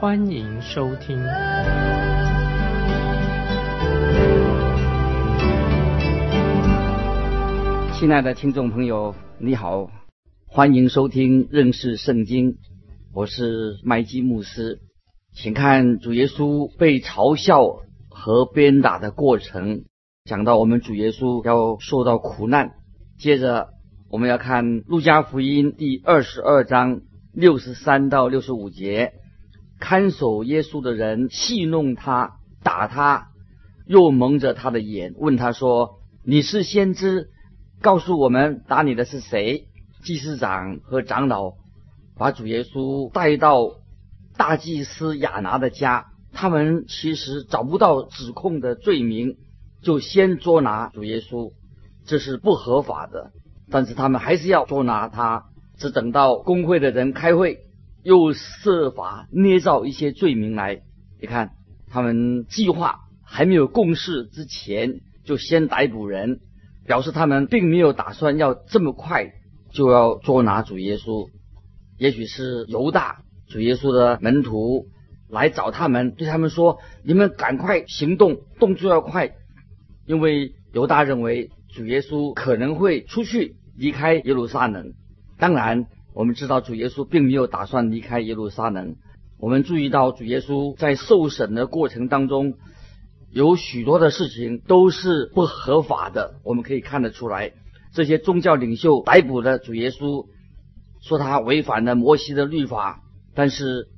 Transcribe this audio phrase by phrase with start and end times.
[0.00, 1.18] 欢迎收听。
[7.98, 9.90] 亲爱的听众朋友，你好，
[10.46, 12.58] 欢迎收听认识圣经，
[13.12, 14.78] 我是麦基牧师，
[15.34, 17.64] 请看主耶稣被嘲笑
[18.08, 19.82] 和鞭打的过程，
[20.24, 22.70] 讲到我们主耶稣要受到苦难。
[23.18, 23.70] 接着
[24.08, 27.00] 我们要看路加福音第二十二章
[27.32, 29.14] 六十三到六十五节，
[29.78, 33.28] 看守耶稣的人戏弄他，打他，
[33.86, 37.30] 又蒙着他的眼，问他说：“你是先知？”
[37.80, 39.68] 告诉我们打你的是谁？
[40.02, 41.54] 祭司长和长老
[42.16, 43.76] 把主耶稣带到
[44.36, 49.36] 大祭司亚拿的家，他们其实找不到指控的罪名，
[49.82, 51.52] 就先捉拿主耶稣，
[52.04, 53.30] 这是不合法的。
[53.70, 55.44] 但是他们还是要捉拿他，
[55.76, 57.60] 只等到工会的人开会，
[58.02, 60.82] 又设法捏造一些罪名来。
[61.20, 61.52] 你看，
[61.88, 66.40] 他们计划还没有共识之前，就先逮捕人。
[66.86, 69.30] 表示他们并没有打算要这么快
[69.74, 71.28] 就要捉拿主耶稣，
[71.98, 74.86] 也许是犹大主耶稣的门徒
[75.28, 79.32] 来找他们，对他们说：“你们赶快行动，动作要快，
[80.06, 84.94] 因为犹大认为主耶稣可能会出去离开耶路撒冷。
[85.36, 85.88] 当然，
[86.18, 88.96] 我们知道主耶稣并没有打算离开耶路撒冷。
[89.38, 92.54] 我们注意到主耶稣在受审的过程当中。”
[93.30, 97.52] 有许多的事情都是不合法的，我们可以看得出来。
[97.92, 100.26] 这些宗教领袖逮捕了主耶稣，
[101.02, 103.02] 说他违反了摩西的律法，
[103.34, 103.88] 但是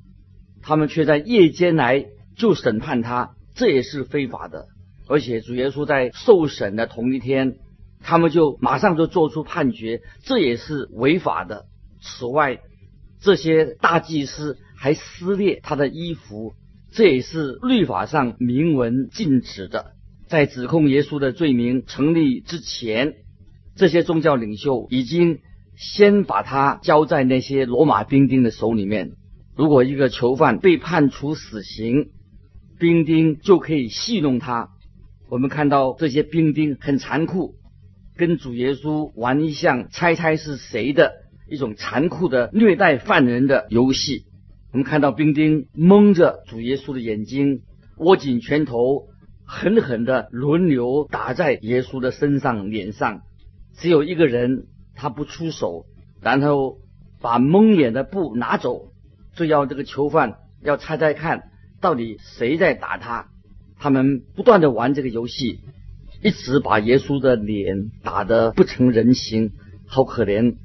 [0.61, 2.05] 他们却在夜间来
[2.35, 4.67] 就审判他，这也是非法的。
[5.07, 7.55] 而且主耶稣在受审的同一天，
[8.01, 11.67] 他们就马上就做出判决，这也是违法的。
[12.01, 12.59] 此外，
[13.21, 16.53] 这些大祭司还撕裂他的衣服。
[16.91, 19.93] 这也是律法上明文禁止的。
[20.27, 23.13] 在指控耶稣的罪名成立之前，
[23.75, 25.39] 这些宗教领袖已经
[25.77, 29.11] 先把他交在那些罗马兵丁的手里面。
[29.55, 32.09] 如果一个囚犯被判处死刑，
[32.79, 34.69] 兵丁就可以戏弄他。
[35.29, 37.55] 我们看到这些兵丁很残酷，
[38.17, 41.13] 跟主耶稣玩一项猜猜是谁的
[41.51, 44.23] 一种残酷的虐待犯人的游戏。
[44.71, 47.63] 我们看到兵丁蒙着主耶稣的眼睛，
[47.97, 49.09] 握紧拳头，
[49.43, 53.23] 狠狠地轮流打在耶稣的身上、脸上。
[53.77, 55.85] 只有一个人他不出手，
[56.21, 56.77] 然后
[57.19, 58.93] 把蒙眼的布拿走，
[59.35, 61.49] 就要这个囚犯要猜猜看
[61.81, 63.27] 到底谁在打他。
[63.77, 65.59] 他们不断的玩这个游戏，
[66.23, 69.51] 一直把耶稣的脸打得不成人形，
[69.85, 70.55] 好可怜，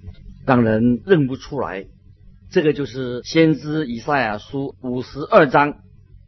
[0.47, 1.87] 让人认不出来。
[2.51, 5.79] 这个就是先知以赛亚书五十二章，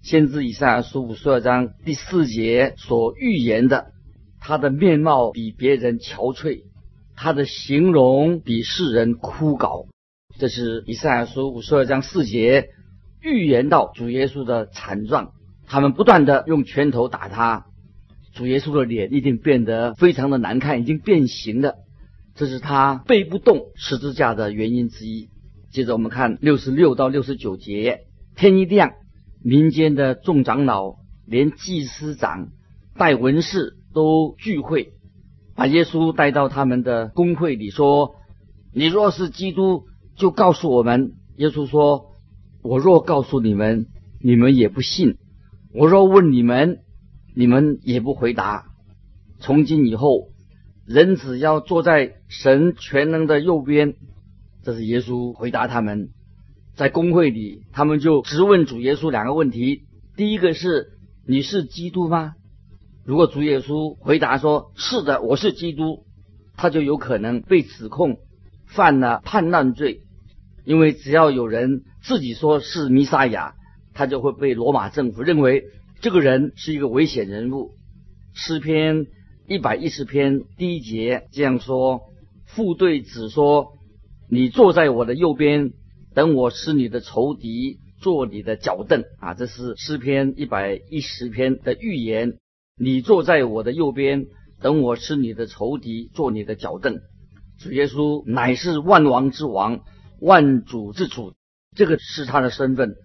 [0.02, 3.92] 先知以赛亚书五十二章第四节所预言的，
[4.40, 6.64] 他的面貌比别人憔悴，
[7.14, 9.86] 他的形容比世人枯槁。
[10.38, 12.70] 这是以赛亚书五十二章四节
[13.22, 15.30] 预言到主耶稣的惨状。
[15.66, 17.66] 他们不断的用拳头打他，
[18.34, 21.74] 主耶稣的脸一定变得非常的难看，已经变形了。
[22.38, 25.28] 这是他背不动十字架的原因之一。
[25.72, 28.02] 接着我们看六十六到六十九节，
[28.36, 28.92] 天一亮，
[29.42, 30.94] 民间的众长老、
[31.26, 32.50] 连祭司长、
[32.96, 34.92] 带文士都聚会，
[35.56, 38.14] 把耶稣带到他们的公会里，说
[38.72, 42.12] ：“你若是基督，就告诉我们。”耶稣说
[42.62, 43.86] ：“我若告诉你们，
[44.22, 45.14] 你们也不信；
[45.74, 46.78] 我若问你们，
[47.34, 48.66] 你们也不回答。
[49.40, 50.28] 从今以后，
[50.88, 53.94] 人只要坐在神全能的右边。”
[54.64, 56.08] 这是耶稣回答他们，
[56.74, 59.82] 在公会里，他们就直问主耶稣两个问题：
[60.16, 62.34] 第一个是你是基督吗？
[63.04, 66.04] 如果主耶稣回答说是的，我是基督，
[66.56, 68.18] 他就有可能被指控
[68.66, 70.02] 犯了叛乱罪，
[70.64, 73.54] 因为只要有人自己说是弥撒亚，
[73.94, 75.64] 他就会被罗马政府认为
[76.00, 77.70] 这个人是一个危险人物。
[78.34, 79.06] 诗篇
[79.48, 82.02] 一百一十篇第一节这样说：
[82.44, 83.72] 父对子说。
[84.30, 85.70] 你坐在我的右边，
[86.14, 89.32] 等我使你的仇敌做你的脚凳啊！
[89.32, 92.34] 这是诗篇一百一十篇的预言。
[92.76, 94.26] 你坐在我的右边，
[94.60, 96.98] 等我吃你的仇敌，做你的脚凳。
[97.58, 99.80] 主耶稣乃是万王之王，
[100.20, 101.32] 万主之主，
[101.74, 102.96] 这个是他的身份。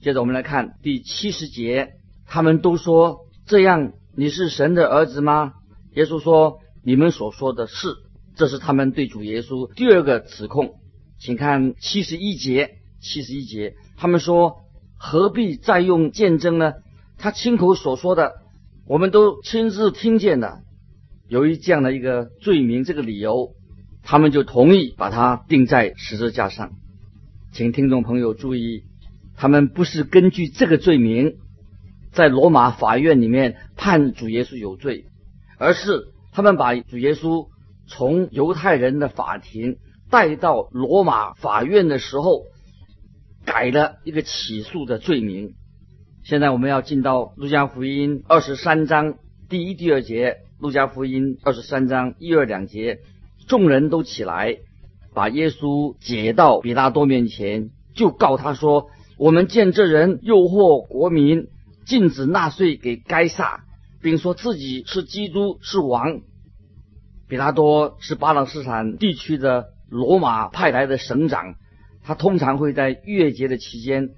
[0.00, 1.90] 接着我们来看第七十节，
[2.24, 5.52] 他们都说这样，你是神的儿子吗？
[5.94, 7.88] 耶稣说：“你们所说的是。”
[8.36, 10.74] 这是他们对主耶稣第二个指控。
[11.18, 14.56] 请看七十一节，七十一节，他们说
[14.98, 16.74] ：“何必再用见证呢？
[17.16, 18.32] 他亲口所说的，
[18.86, 20.60] 我们都亲自听见的。
[21.28, 23.54] 由于这样的一个罪名，这个理由。”
[24.06, 26.72] 他们就同意把他钉在十字架上，
[27.54, 28.82] 请听众朋友注意，
[29.34, 31.36] 他们不是根据这个罪名
[32.12, 35.06] 在罗马法院里面判主耶稣有罪，
[35.64, 37.48] 而是他们把主耶稣
[37.86, 39.78] 从犹太人的法庭
[40.10, 42.42] 带到罗马法院的时候
[43.46, 45.54] 改了一个起诉的罪名。
[46.22, 49.14] 现在我们要进到路加福音二十三章
[49.48, 52.98] 第一、第二节，路加福音二十三章一二两节。
[53.48, 54.58] 众人都起来，
[55.14, 61.48] 把耶稣解到比拉多面前，就告他说：“我们见这人诱惑国民，
[61.86, 63.63] 禁止纳税给该撒，
[64.04, 66.20] 并说自己是基督，是王。”
[67.26, 71.54] 比拉多是巴勒斯坦地区的罗马派来的省长，
[72.04, 74.10] 他通常会在月节的期间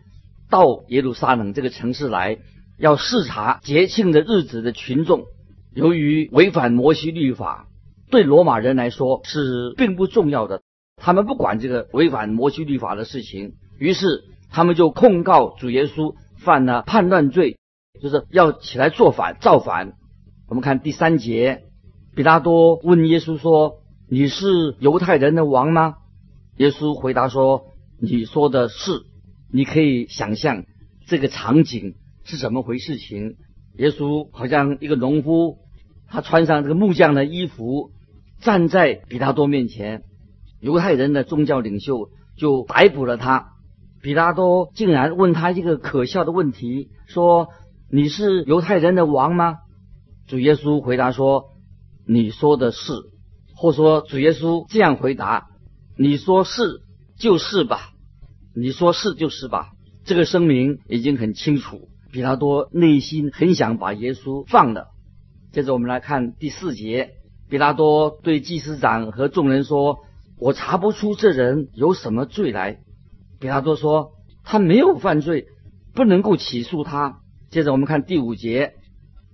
[0.51, 2.39] 到耶路撒冷这个城市来，
[2.77, 5.25] 要视察节庆的日子的群众。
[5.73, 7.69] 由于违反摩西律法。
[8.09, 10.63] 对罗马人来说是并不重要的，
[10.95, 17.59] 他们不管这个违反摩西律法的事情，于是他们就控告主耶稣犯了叛乱罪，
[18.01, 19.95] 就是要起来做反造反。
[20.49, 21.65] 我们看第三节，
[22.15, 23.79] 比拉多问耶稣说
[24.09, 25.97] ：“你是犹太人的王吗？”
[26.59, 27.67] 耶稣回答说
[28.01, 29.03] ：“你说的是。”
[29.53, 30.65] 你可以想象
[31.07, 31.95] 这个场景
[32.25, 33.37] 是怎么回事情。
[33.77, 35.59] 耶稣好像一个农夫，
[36.09, 37.91] 他穿上这个木匠的衣服。
[38.41, 40.03] 站在比拉多面前，
[40.61, 43.53] 犹太人的宗教领袖就逮捕了他。
[44.03, 47.49] 比拉多竟然问他一个可笑的问题，说
[47.97, 49.57] ：“你是犹太人的王吗？”
[50.29, 51.47] 主耶稣回答说
[52.07, 52.93] ：“你说的是。”
[53.57, 55.47] 或说主耶稣这样回答
[55.97, 56.83] ：“你说是
[57.19, 57.95] 就是吧，
[58.55, 59.71] 你说是就是吧。”
[60.05, 61.89] 这个声明已经很清楚。
[62.13, 64.89] 比拉多内心很想把耶稣放了。
[65.51, 67.13] 接着我们来看第四节。
[67.49, 70.01] 比拉多对祭司长和众人说
[70.39, 72.81] ：“我查不出这人有什么罪来。”
[73.41, 74.11] 比拉多说
[74.45, 75.47] ：“他没有犯罪，
[75.95, 77.21] 不能够起诉他。”
[77.51, 78.75] 接着我们看第五节，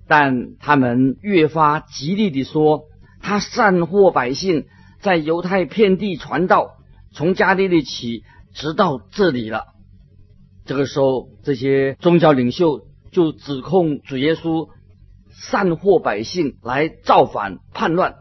[0.06, 2.84] 但他们越发极力地说
[3.20, 4.66] ：“他散惑百姓，
[5.00, 6.76] 在犹太遍地传道，
[7.12, 9.66] 从加利利起，直到这里了。”
[10.64, 14.68] 这个时候，这些宗教领袖就指控主耶稣。
[15.34, 18.16] 散惑百姓来造反叛乱，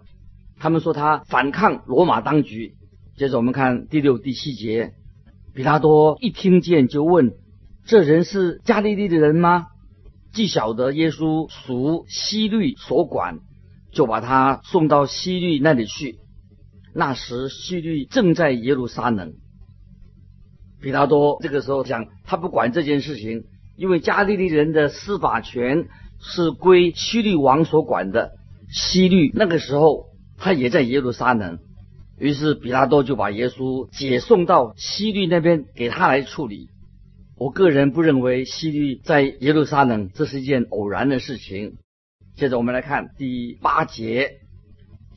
[0.60, 2.76] 他们说他反抗罗马当局。
[3.18, 4.94] 接着我们看第六、第七节，
[5.54, 7.34] 比拉多一听见就问
[7.86, 9.68] ：“这人是加利利的人吗？”
[10.34, 13.40] 既晓得耶稣属西律所管，
[13.92, 16.18] 就把他送到西律那里去。
[16.94, 19.34] 那时西律正在耶路撒冷。
[20.82, 23.44] 比拉多这个时候讲，他不管这件事情，
[23.78, 25.88] 因为加利利人的司法权。
[26.24, 28.34] 是归西律王所管的。
[28.72, 30.06] 西律那个时候
[30.38, 31.58] 他也在耶路撒冷，
[32.20, 36.68] 于是比拉多就把耶稣解送到西律那边给他来处理。
[37.42, 41.78] 我个人不认为西律在耶路撒冷这是一件偶然的事情。
[42.36, 44.34] 接着我们来看第八节，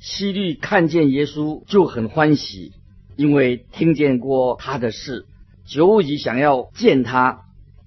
[0.00, 2.72] 西律看见耶稣就很欢喜，
[3.16, 5.26] 因为听见过他的事，
[5.66, 7.42] 久已想要见他，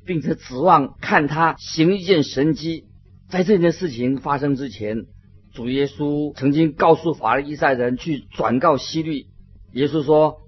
[0.06, 2.86] 并且指望看他行一件神迹。
[3.32, 5.08] 在这件事情发生之前，
[5.51, 9.25] 主耶稣曾经告诉法利赛人去转告希律。
[9.74, 10.41] 耶稣说：“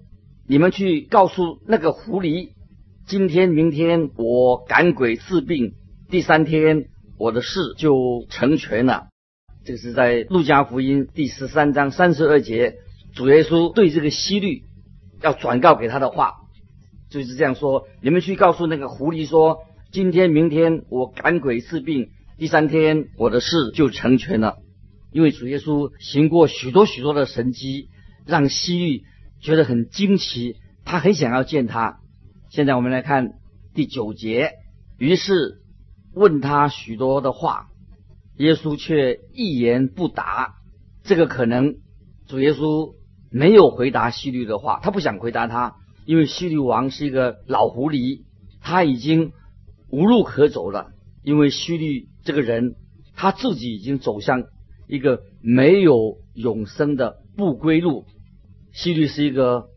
[0.47, 2.51] 你们去告诉那个狐狸，
[3.09, 5.73] 今天、明天我赶鬼治病，
[6.11, 9.07] 第三天我的事就成全了。”
[9.65, 12.75] 这是在路加福音第十三章三十二节，
[13.15, 14.61] 主耶稣对这个希律
[15.23, 16.35] 要转告给他的话，
[17.09, 19.57] 就是这样说：“你们去告诉那个狐狸说，
[19.91, 24.57] 今天、明天我赶鬼治病。”第三天，我的事就成全了，
[25.11, 27.89] 因为主耶稣行过许多许多的神迹，
[28.27, 29.01] 让西律
[29.41, 32.01] 觉得很惊奇，他很想要见他。
[32.49, 33.33] 现在我们来看
[33.75, 34.53] 第九节，
[34.97, 35.61] 于是
[36.15, 37.67] 问他许多的话，
[38.37, 40.55] 耶稣却一言不答。
[41.03, 41.75] 这个可能
[42.27, 42.95] 主耶稣
[43.29, 45.75] 没有回答西律的话，他不想回答他，
[46.05, 48.23] 因为西律王是一个老狐狸，
[48.61, 49.31] 他已经
[49.91, 50.87] 无路可走了，
[51.23, 52.73] 因为希律这个人
[53.15, 54.45] 他自己已经走向
[54.87, 58.05] 一个没有永生的不归路。
[58.73, 59.67] 希律是一个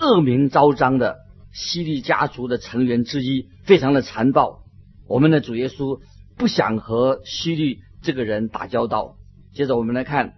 [0.00, 1.18] 恶名昭彰的
[1.56, 4.62] 西律家族的成员之一，非常的残暴。
[5.08, 6.00] 我们的主耶稣
[6.36, 9.16] 不想和西律这个人打交道。
[9.54, 10.34] 接着我们来看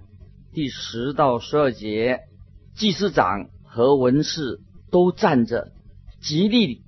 [0.52, 2.20] 第十到十二节，
[2.76, 4.60] 祭司长和文士
[4.92, 5.72] 都站着，
[6.20, 6.82] 极力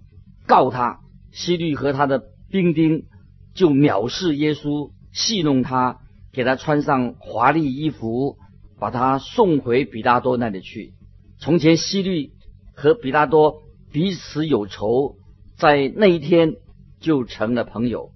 [0.46, 1.00] 告他。
[1.32, 3.06] 西律和他的兵丁
[3.52, 5.99] 就藐视耶稣，戏弄他，
[6.32, 8.37] 给他穿上华丽衣服，
[8.78, 10.94] 把他送回比拉多那里去。
[11.40, 12.30] 从前西律
[12.75, 15.16] 和比拉多彼此有仇，
[15.56, 16.54] 在那一天
[17.00, 18.12] 就成了朋友。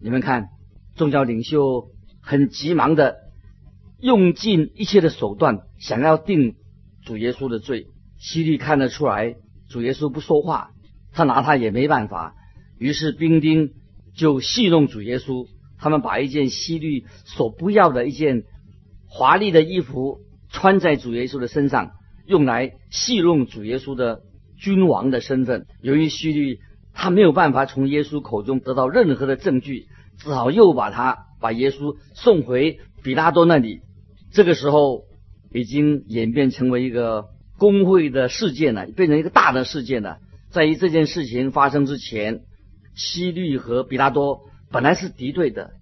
[0.00, 0.48] 你们看，
[0.96, 1.88] 宗教领袖
[2.20, 3.16] 很急忙的
[4.00, 6.56] 用尽一切的手段，想要定
[7.04, 7.86] 主耶稣的罪。
[8.18, 9.36] 希律看得出来，
[9.68, 10.70] 主耶稣不说话，
[11.12, 12.34] 他拿他也没办法。
[12.78, 13.70] 于是兵丁
[14.14, 15.46] 就戏弄主耶稣，
[15.78, 18.44] 他们把一件希律所不要的一件
[19.06, 20.18] 华丽的衣服
[20.50, 21.92] 穿在主耶稣的身上。
[22.26, 24.22] 用来戏弄主耶稣的
[24.56, 25.66] 君王的身份。
[25.80, 26.60] 由于希律
[26.92, 29.86] 他没有办法从耶稣口中得到任何的证据，
[30.18, 33.80] 只好又把他把耶稣送回比拉多那里。
[34.32, 35.04] 这个时候
[35.52, 37.26] 已经演变成为一个
[37.58, 40.18] 公会的事件了，变成一个大的事件了。
[40.50, 42.42] 在于这件事情发生之前，
[42.94, 45.72] 希律和比拉多本来是敌对的，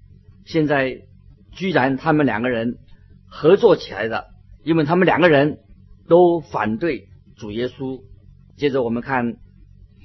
[0.45, 1.03] 现在
[1.51, 2.79] 居然他们两个人
[3.27, 4.27] 合作起来了，
[4.65, 5.59] 因为他们两个人。
[6.09, 8.03] 都反对主耶稣。
[8.63, 9.39] 接着我们看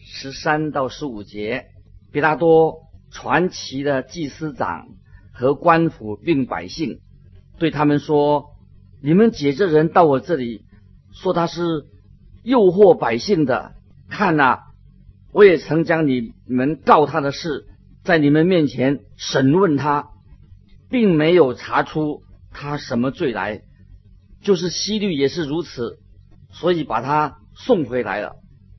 [0.04, 1.68] 十三到十五节，
[2.12, 4.88] 比拉多传奇的祭司长
[5.32, 6.98] 和官府并百姓
[7.60, 8.56] 对他们说
[9.00, 10.66] ：“你们解这人到我这里，
[11.14, 11.86] 说他是
[12.42, 13.76] 诱惑百姓的。
[14.10, 14.62] 看呐，
[15.32, 17.68] 我也曾将你们告他的事
[18.04, 20.08] 在你们面前审问他，
[20.90, 23.62] 并没有查出他什么罪来。”
[24.42, 26.00] 就是西律也是如此，
[26.50, 28.38] 所以把他送回来了。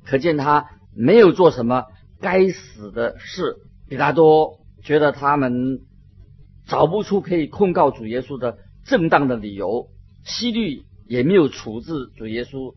[0.08, 1.84] 可见他没有做什么
[2.20, 3.56] 该死的事。
[3.88, 5.80] 比拉多觉得他们
[6.66, 9.88] 找不出可以控告主耶稣的正当的理由。
[10.24, 12.74] 希律也没有处置主耶稣，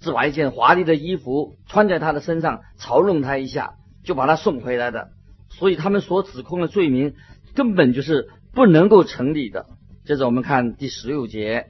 [0.00, 5.10] 只把一件华丽的衣服穿在他的身上，嘲弄他一下，就把他送回来的。
[5.50, 7.14] 所以他们所指控的罪名
[7.54, 9.66] 根本就是不能够成立的。
[10.04, 11.66] 接着我们看第十六节。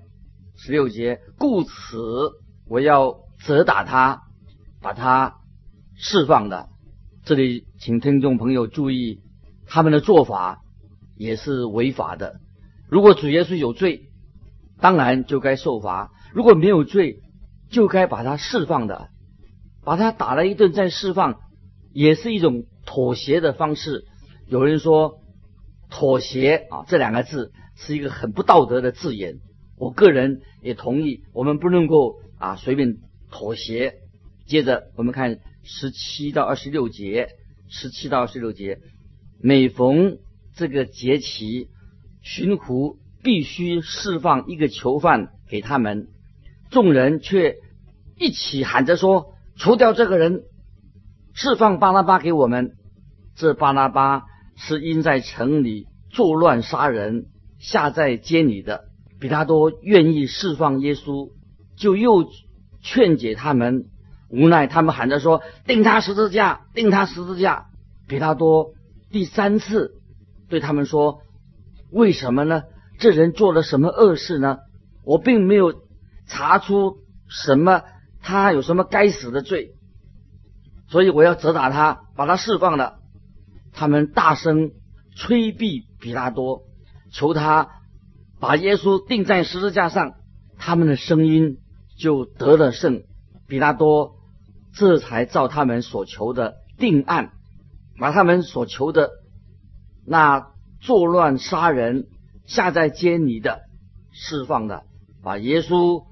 [0.62, 1.72] 十六节，故此
[2.68, 4.24] 我要责打他，
[4.80, 5.36] 把他
[5.96, 6.68] 释放的。
[7.24, 9.20] 这里，请听众朋友注意，
[9.66, 10.62] 他们的做法
[11.16, 12.40] 也是违法的。
[12.88, 14.08] 如果主耶稣有罪，
[14.80, 17.20] 当然就该受罚；如果没有罪，
[17.70, 19.10] 就该把他释放的。
[19.84, 21.40] 把他打了一顿再释放，
[21.92, 24.04] 也是一种妥协的方式。
[24.46, 25.20] 有人说，
[25.90, 29.40] 妥协啊这两个字是一个很不道德的字眼。
[29.76, 32.96] 我个人也同意，我们不能够啊随便
[33.30, 33.94] 妥协。
[34.50, 37.28] 接着我们看十七到二十六节，
[37.68, 38.80] 十七到二十六节，
[39.40, 40.18] 每逢
[40.56, 41.68] 这个节期，
[42.20, 46.08] 巡抚必须释放一个囚犯给他们，
[46.68, 47.58] 众人却
[48.18, 50.42] 一起喊着说：“除掉这个人，
[51.32, 52.72] 释放巴拉巴给我们。”
[53.38, 54.24] 这巴拉巴
[54.56, 57.26] 是因在城里作乱杀人，
[57.60, 58.86] 下在监里的。
[59.20, 61.30] 比拉多愿意释放耶稣，
[61.76, 62.28] 就又
[62.82, 63.84] 劝解他们。
[64.30, 67.66] 无奈他们喊着说：“钉他十字架，钉他十字架。”
[68.06, 68.74] 比拉多
[69.10, 69.92] 第三次
[70.48, 71.20] 对他们说
[71.90, 72.62] ：“为什么呢？
[72.98, 74.58] 这人做了什么恶事呢？
[75.04, 75.74] 我并没有
[76.26, 77.82] 查出什么，
[78.22, 79.72] 他有什么该死的罪，
[80.88, 82.98] 所以我要责打他，把他释放了。”
[83.72, 84.70] 他们大声
[85.16, 86.62] 催逼比拉多，
[87.12, 87.68] 求他。
[88.40, 90.14] 把耶稣钉在十字架上，
[90.56, 91.58] 他们的声音
[91.98, 93.02] 就得了胜。
[93.46, 94.16] 比拉多
[94.74, 97.32] 这才照他们所求的定案，
[97.98, 99.10] 把他们所求的
[100.06, 100.48] 那
[100.80, 102.06] 作乱杀人、
[102.46, 103.60] 下在监里的
[104.12, 104.84] 释放的，
[105.22, 106.04] 把耶稣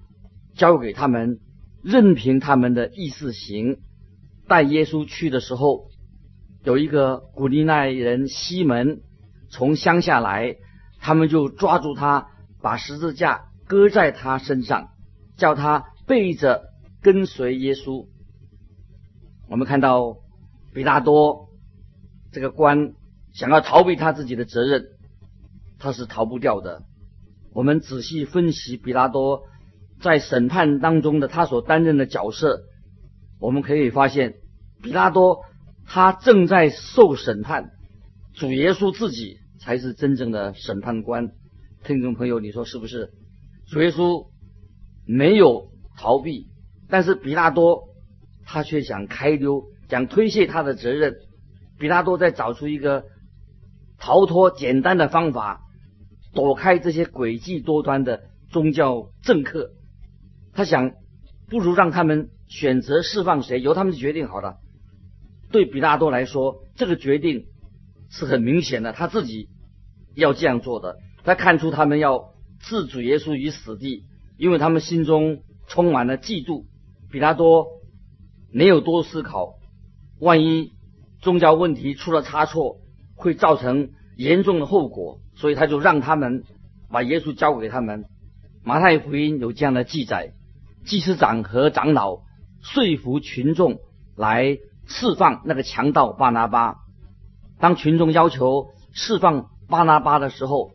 [0.55, 1.39] 交给他们，
[1.83, 3.79] 任凭他们的意思行。
[4.47, 5.89] 带耶稣去的时候，
[6.65, 9.01] 有一个古利奈人西门
[9.51, 10.57] 从乡下来。
[11.01, 12.27] 他们就抓住他，
[12.61, 14.89] 把十字架搁在他身上，
[15.37, 16.65] 叫他背着
[17.01, 18.09] 跟随耶稣。
[19.49, 20.19] 我们看到
[20.75, 21.49] 比拉多
[22.33, 22.93] 这个官
[23.33, 24.85] 想要逃避他自己的责任，
[25.79, 26.83] 他是逃不掉的。
[27.53, 29.45] 我们仔细分析比拉多
[30.01, 32.61] 在审判当中的他所担任的角色，
[33.41, 34.35] 我们可以发现，
[34.83, 35.45] 比拉多
[35.87, 37.71] 他正在受审判，
[38.35, 41.31] 主耶稣自己才是真正的审判官。
[41.85, 43.11] 听众朋友，你说是不是？
[43.67, 44.27] 主耶稣
[45.07, 46.49] 没有逃避，
[46.89, 47.88] 但是比拉多
[48.51, 51.17] 他却想开溜，想推卸他的责任。
[51.79, 53.05] 比拉多在找出一个
[53.99, 55.61] 逃脱简单的方法，
[56.33, 59.73] 躲开这些诡计多端的宗教政客。
[60.55, 60.93] 他想，
[61.49, 64.57] 不如让他们选择释放谁，由他们决定好了。
[65.53, 67.45] 对比拉多来说，这个决定
[68.11, 69.51] 是很明显的，他自己
[70.15, 70.97] 要这样做的。
[71.23, 74.05] 他看出他们要置主耶稣于死地，
[74.39, 76.65] 因为他们心中充满了嫉妒。
[77.11, 77.67] 比拉多
[78.51, 79.55] 没有多思考，
[80.21, 80.73] 万一
[81.21, 82.77] 宗教问题出了差错，
[83.15, 86.45] 会造成严重的后果，所以他就让他们
[86.91, 88.05] 把耶稣交给他们。
[88.65, 90.33] 马太福音有这样的记载：
[90.85, 92.23] 祭司长和长老
[92.63, 93.79] 说服群众
[94.17, 94.59] 来。
[94.91, 96.77] 释放那个强盗巴拿巴。
[97.61, 100.71] 当群众要求释放巴拿巴的时候，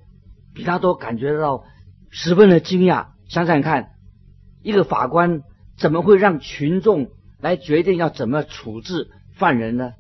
[0.54, 1.64] 比拉多感觉到
[2.12, 3.08] 十分的惊讶。
[3.28, 3.94] 想想看，
[4.62, 5.42] 一个法官
[5.80, 7.08] 怎么会让群众
[7.44, 9.94] 来决定要怎么处置犯人呢？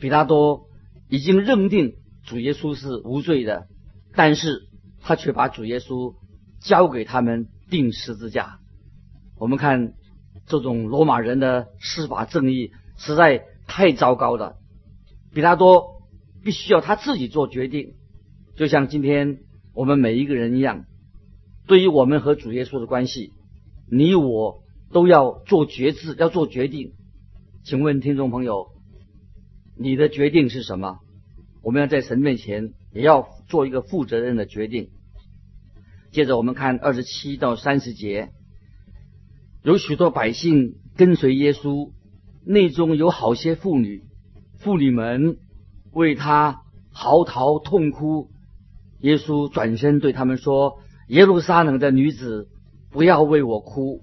[0.00, 0.66] 比拉多
[1.08, 3.68] 已经认定主耶稣是无罪的，
[4.14, 4.68] 但是
[5.00, 6.14] 他却把主耶稣
[6.60, 8.58] 交给他们钉十字架。
[9.36, 9.94] 我们看
[10.46, 12.72] 这种罗马人的司法正义。
[13.02, 14.56] 实在太糟糕了，
[15.32, 16.02] 比拉多
[16.44, 17.94] 必须要他自己做决定，
[18.56, 19.38] 就像今天
[19.72, 20.84] 我们每一个人一样，
[21.66, 23.32] 对于我们和主耶稣的关系，
[23.90, 26.92] 你我都要做决志，要做决定。
[27.64, 28.68] 请问听众朋友，
[29.76, 30.98] 你的决定是什么？
[31.62, 34.90] 我们要在神面前也要做一个负责任的决定。
[36.10, 38.30] 接着我们看二十七到三十节，
[39.62, 41.92] 有许多百姓跟随耶稣。
[42.42, 44.02] 内中有好些妇女，
[44.58, 45.36] 妇女们
[45.92, 48.30] 为他嚎啕痛哭。
[49.00, 52.48] 耶稣转身对他们说：“耶路撒冷的女子，
[52.90, 54.00] 不要为我哭，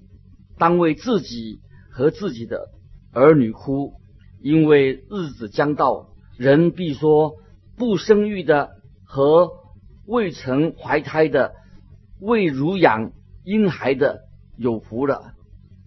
[0.58, 2.68] 当为自己和自己的
[3.12, 3.94] 儿女哭，
[4.42, 7.36] 因为日子将到，人必说
[7.76, 8.70] 不生育的
[9.04, 9.50] 和
[10.06, 11.52] 未曾怀胎的、
[12.20, 13.12] 未乳养
[13.44, 14.20] 婴孩的
[14.56, 15.32] 有福了。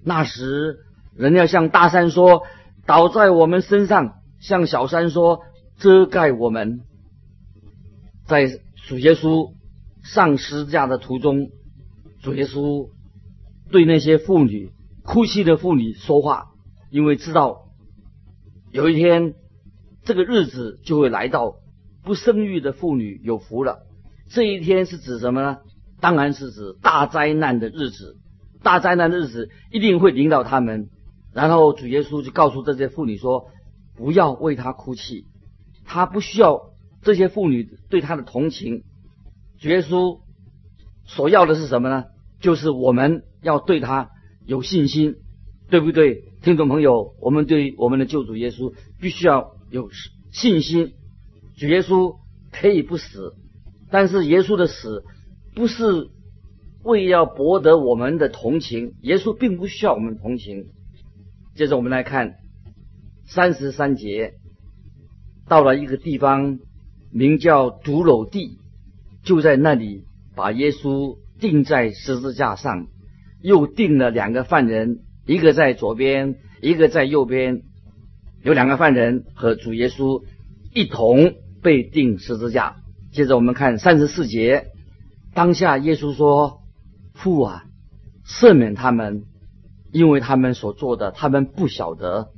[0.03, 0.79] 那时。”
[1.13, 2.43] 人要向大山说
[2.87, 5.41] ：“倒在我们身上；向小山说：
[5.77, 6.79] 遮盖我们。”
[8.25, 8.47] 在
[8.87, 9.51] 主耶稣
[10.03, 11.49] 上十字架的途中，
[12.21, 12.87] 主耶稣
[13.71, 14.71] 对那些妇女、
[15.03, 16.51] 哭泣的妇女说话，
[16.91, 17.69] 因为知道
[18.71, 19.33] 有一天
[20.03, 21.55] 这个日子就会来到，
[22.03, 23.79] 不生育的妇女有福了。
[24.29, 25.57] 这一天是指什么呢？
[25.99, 28.17] 当然是指大灾难的日子。
[28.63, 30.89] 大灾难的日子一定会领导他们。
[31.33, 33.47] 然后主耶稣就告诉这些妇女说
[33.97, 35.25] ：“不要为他哭泣，
[35.85, 38.83] 他不需要这些妇女对他的同情。
[39.59, 40.19] 主耶稣
[41.05, 42.05] 所要的是什么呢？
[42.41, 44.09] 就是我们要对他
[44.45, 45.15] 有信心，
[45.69, 47.13] 对不对，听众朋友？
[47.21, 49.89] 我们对我们的救主耶稣必须要有
[50.31, 50.93] 信心。
[51.55, 52.17] 主耶稣
[52.51, 53.35] 可以不死，
[53.89, 55.03] 但是耶稣的死
[55.53, 56.09] 不是
[56.83, 60.65] 为要博得我们的同情，耶稣并不需要我们同情。”
[61.53, 62.37] 接着我们来看
[63.25, 64.33] 三十三节，
[65.47, 66.59] 到了一个地方，
[67.11, 68.57] 名叫独楼地，
[69.23, 72.87] 就在那里把耶稣钉在十字架上，
[73.41, 77.63] 又钉了两个犯人，一个在左边，一个在右边，
[78.43, 80.23] 有两个犯人和主耶稣
[80.73, 82.75] 一同被钉十字架。
[83.11, 84.67] 接着我们看三十四节，
[85.33, 86.61] 当下耶稣说
[87.13, 87.63] ：“父啊，
[88.25, 89.23] 赦免他们。”
[89.91, 92.29] 因为他们所做的，他们不晓得。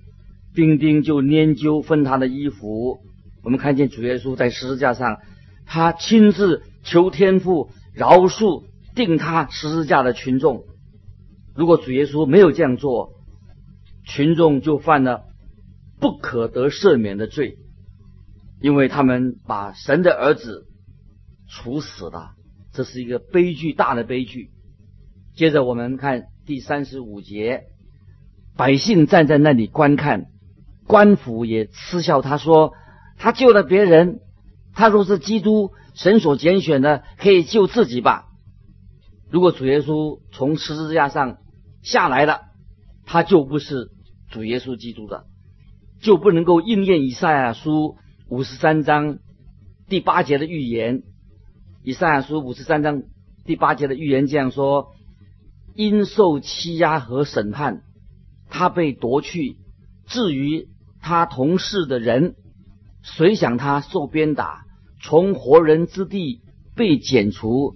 [0.56, 3.00] 兵丁就拈阄分他的衣服。
[3.44, 5.18] 我们看见主耶稣在十字架上，
[5.66, 8.64] 他亲自求天父饶恕
[8.96, 10.64] 定他十字架的群众。
[11.56, 13.14] 如果主耶稣没有这样做，
[14.06, 15.24] 群众就犯了
[16.00, 17.58] 不可得赦免的罪，
[18.62, 20.66] 因为他们把神的儿子
[21.48, 22.32] 处死了。
[22.72, 24.50] 这是一个悲剧，大的悲剧。
[25.36, 26.28] 接着我们看。
[26.46, 27.68] 第三十五节，
[28.58, 30.26] 百姓站在那里观看，
[30.86, 32.74] 官府也嗤笑他说
[33.18, 34.20] ：“他救了别人，
[34.74, 38.26] 他若是基督，神所拣选的，可以救自己吧？
[39.34, 41.38] 如果主耶稣从十字架上
[41.82, 42.42] 下来了，
[43.04, 43.90] 他就不是
[44.30, 45.26] 主耶稣基督的，
[46.04, 47.96] 就不能够应验以赛亚书
[48.30, 49.18] 五十三章
[49.88, 51.02] 第八节的预言。
[51.84, 53.02] 以赛亚书五十三章
[53.44, 54.92] 第八节的预言这样说。”
[55.74, 57.82] 因受欺压和审判，
[58.48, 59.58] 他被夺去。
[60.06, 60.68] 至于
[61.02, 62.36] 他同事的人，
[63.02, 64.66] 谁想他受鞭打，
[65.02, 66.42] 从活人之地
[66.76, 67.74] 被剪除，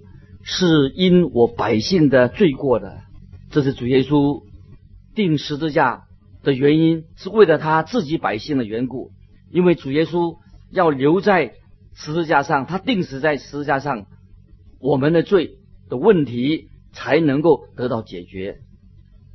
[0.50, 3.02] 是因我百姓的罪过的。
[3.50, 4.42] 这是主耶稣
[5.14, 6.04] 定十字架
[6.42, 9.10] 的原因，是为了他自己百姓的缘故。
[9.50, 10.38] 因为主耶稣
[10.70, 11.52] 要留在
[11.94, 14.06] 十字架上，他定死在十字架上，
[14.80, 15.58] 我们的罪
[15.90, 18.60] 的问题才能够得到解决。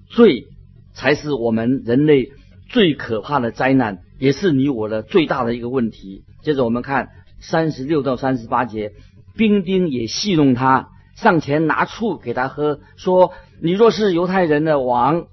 [0.08, 0.48] 罪
[0.96, 2.32] 才是我们人类
[2.70, 6.24] 最可怕的灾难，也是你我的最大的一个问题。
[6.42, 8.94] 接着我们看三十六到三十八节，
[9.38, 15.28] 兵丁也戏弄他，上前拿醋给他喝，说：“你若是犹太人的王，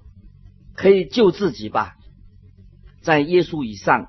[0.74, 1.96] 可以救自己吧。”
[3.02, 4.08] 在耶稣以上。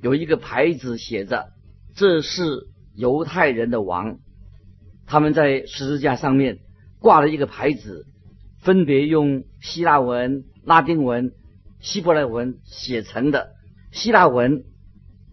[0.00, 1.52] 有一个牌子写着
[1.94, 4.18] ：“这是犹太人的王。”
[5.06, 6.58] 他们在十字架上面
[6.98, 8.04] 挂了一个牌子，
[8.58, 11.30] 分别用希腊文、拉丁文、
[11.78, 13.52] 希伯来文写成的。
[13.92, 14.64] 希腊文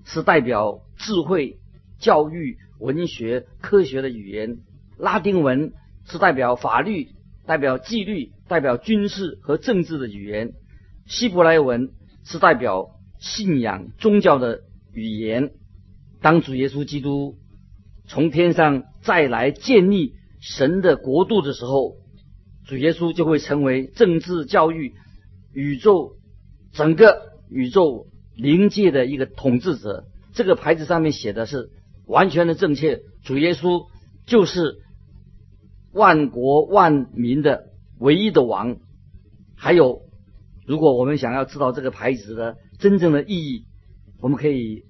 [0.03, 1.57] 是代表智慧、
[1.97, 4.57] 教育、文学、科学的语言；
[4.99, 5.73] 拉丁文
[6.05, 7.07] 是代表法律、
[7.47, 10.49] 代表纪律、代表军事和政治的语言；
[11.07, 11.89] 希伯来文
[12.23, 12.91] 是代表。
[13.21, 14.61] 信仰宗教的
[14.93, 15.51] 语言，
[16.21, 17.35] 当主耶稣基督
[18.07, 21.97] 从天上再来建立神的国度的时候，
[22.65, 24.93] 主耶稣就会成为政治、教育、
[25.53, 26.13] 宇宙
[26.71, 28.07] 整个宇宙
[28.37, 30.05] 灵界的一个统治者。
[30.33, 31.69] 这个牌子上面写的是
[32.07, 33.87] 完全的正确，主耶稣
[34.25, 34.77] 就是
[35.99, 37.65] 万国万民的
[37.99, 38.77] 唯一的王。
[39.55, 40.01] 还有，
[40.65, 42.55] 如果我们想要知道这个牌子的。
[42.79, 43.65] 真正的意义，
[44.21, 44.85] 我们可以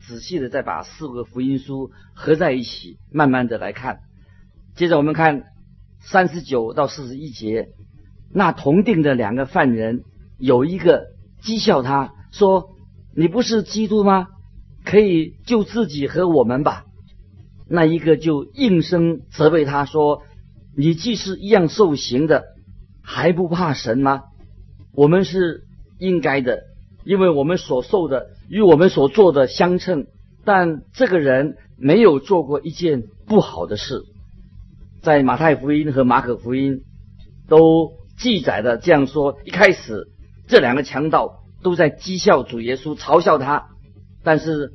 [0.00, 3.98] 仔细的再把四个福音书合在一起，慢慢的来看。
[4.74, 5.44] 接着我们看
[6.00, 7.68] 三十九到四十一节，
[8.32, 10.04] 那同定的两个犯人
[10.38, 11.08] 有一个
[11.42, 12.70] 讥笑他说
[13.14, 14.28] ：“你不是基督吗？
[14.82, 16.86] 可以救自己和我们吧。”
[17.68, 20.22] 那一个就应声责备他说
[20.76, 22.44] ：“你既是一样受刑的，
[23.02, 24.24] 还不怕神吗？
[24.94, 25.64] 我们是
[25.98, 26.62] 应该的。”
[27.04, 30.06] 因为我们所受的与我们所做的相称，
[30.42, 34.00] 但这个人没有做过一件不好的事。
[35.02, 36.80] 在马太福音和马可福音
[37.46, 40.08] 都记载的这样说：一开始
[40.48, 43.66] 这两个强盗都在讥笑主耶稣，嘲笑他。
[44.22, 44.72] 但是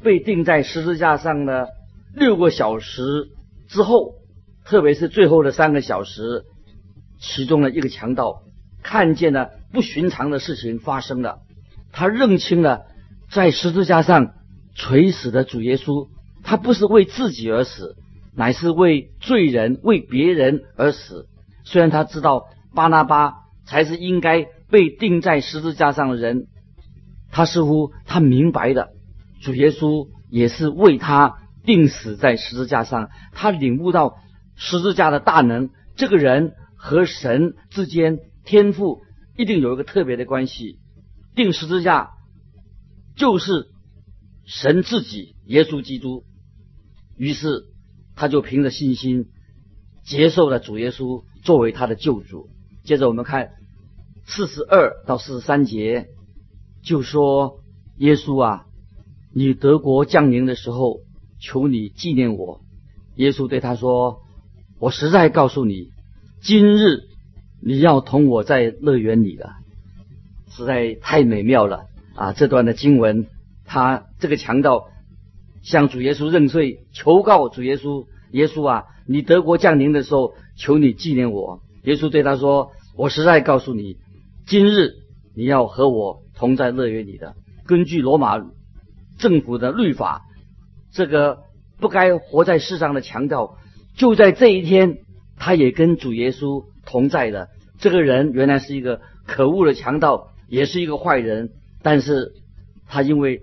[0.00, 1.70] 被钉在十字架上的
[2.14, 3.02] 六个小时
[3.66, 4.14] 之后，
[4.64, 6.44] 特别是最后的三个小时，
[7.18, 8.42] 其中的一个强盗
[8.82, 9.50] 看见了。
[9.72, 11.38] 不寻常的事情发生了，
[11.92, 12.82] 他认清了
[13.30, 14.34] 在十字架上
[14.74, 16.10] 垂死的主耶稣，
[16.42, 17.96] 他不是为自己而死，
[18.36, 21.26] 乃是为罪人、为别人而死。
[21.64, 23.32] 虽然他知道巴拿巴
[23.64, 26.48] 才是应该被钉在十字架上的人，
[27.30, 28.90] 他似乎他明白的，
[29.40, 33.08] 主耶稣也是为他钉死在十字架上。
[33.32, 34.18] 他领悟到
[34.64, 39.02] 十字架的大能，这个人和神之间天赋。
[39.36, 40.78] 一定有一个特别的关系，
[41.34, 42.10] 定十字架
[43.16, 43.70] 就是
[44.44, 46.22] 神自己，耶稣基督。
[47.16, 47.64] 于是
[48.14, 49.30] 他就凭着信心
[50.04, 52.50] 接受了主耶稣作为他的救主。
[52.84, 53.50] 接着我们看
[54.24, 56.06] 四十二到四十三节，
[56.84, 57.62] 就说
[57.96, 58.66] 耶稣啊，
[59.34, 61.00] 你德国降临的时候，
[61.40, 62.60] 求你纪念我。
[63.16, 64.21] 耶稣对他说
[64.82, 65.92] ：“我实在告诉你，
[66.42, 67.12] 今日。”
[67.64, 69.50] 你要同我在乐园里了，
[70.50, 71.84] 实在太美妙了
[72.16, 72.32] 啊！
[72.32, 73.28] 这段的经文，
[73.64, 74.88] 他这个强盗
[75.62, 83.98] 向主耶稣认罪，求告主耶稣：“耶稣啊，你德国降临的时候，求你纪念我。”耶稣对他说：“我实在告诉你，
[84.44, 84.94] 今日
[85.36, 87.36] 你要和我同在乐园里的。
[87.64, 88.44] 根据罗马
[89.18, 90.22] 政府的律法，
[90.90, 91.38] 这个
[91.78, 93.56] 不该活在世上的强盗，
[93.96, 94.98] 就在这一天，
[95.36, 101.50] 他也跟主耶稣。”同在的这个人原来是一个可恶的强盗，也是一个坏人。
[101.80, 102.32] 但是，
[102.88, 103.42] 他因为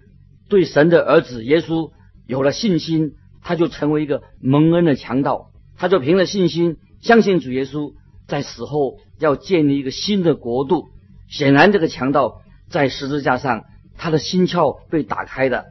[0.50, 1.90] 对神的儿子耶稣
[2.28, 5.52] 有了信心，他就成为一个蒙恩的强盗。
[5.78, 7.94] 他就凭着信心相信主耶稣
[8.28, 10.90] 在死后要建立一个新的国度。
[11.30, 13.64] 显然，这个强盗在十字架上，
[13.96, 15.68] 他的心窍被打开的。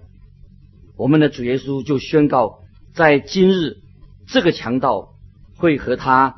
[0.97, 2.61] 我们的主耶稣就宣告，
[2.95, 3.77] 在今日，
[4.29, 5.15] 这个强盗
[5.57, 6.37] 会和他。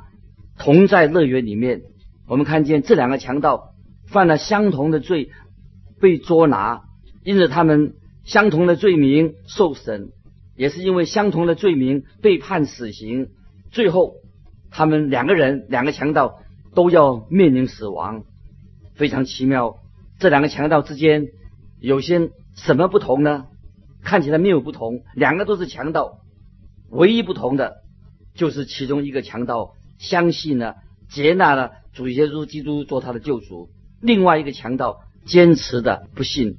[0.62, 1.80] 同在乐园里面，
[2.28, 3.70] 我们看见这两个强盗
[4.04, 5.30] 犯了相同的罪，
[5.98, 6.82] 被捉拿，
[7.24, 10.10] 因着他们相同的罪名受审，
[10.56, 13.28] 也是因为相同的罪名被判死刑。
[13.70, 14.16] 最后，
[14.70, 16.40] 他们两个人，两个强盗
[16.74, 18.24] 都要面临死亡。
[18.94, 19.76] 非常奇妙，
[20.18, 21.28] 这两个强盗之间
[21.80, 23.46] 有些什么不同呢？
[24.04, 26.18] 看起来没有不同，两个都是强盗，
[26.90, 27.79] 唯一不同的
[28.34, 30.76] 就是其中一个强盗相信了、
[31.08, 33.68] 接纳了主耶稣基督做他的救主，
[34.00, 36.56] 另外一个强盗坚持的不信。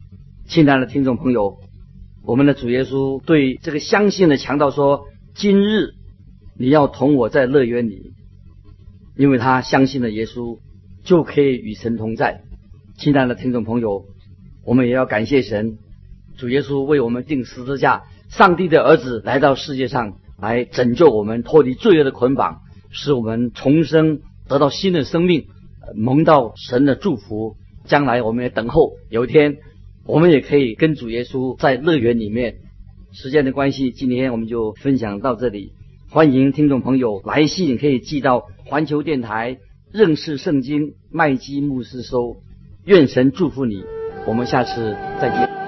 [0.47, 1.59] 亲爱的听众朋友，
[2.23, 5.93] 我们的主耶稣对这个相信的强盗说：“今日
[6.57, 8.13] 你要同我在乐园里，
[9.15, 10.59] 因为他相信了耶稣，
[11.03, 12.41] 就可以与神同在。”
[12.99, 14.05] 亲爱的听众朋友，
[14.65, 15.77] 我们也要感谢神。
[16.37, 25.45] 主耶稣为我们定十字架，上帝的儿子来到世界上来拯救我们，脱离罪恶的捆绑，使我们重生，得到新的生命，
[25.95, 27.55] 蒙到神的祝福。
[27.85, 29.57] 将来我们也等候有一天，
[30.05, 32.55] 我们也可以跟主耶稣在乐园里面。
[33.13, 35.73] 时间的关系，今天我们就分享到这里。
[36.09, 39.57] 欢迎听众朋友来信，可以寄到环球电台
[39.91, 42.37] 认识圣经麦基牧师收。
[42.85, 43.83] 愿神祝福你，
[44.25, 45.60] 我们下次再见。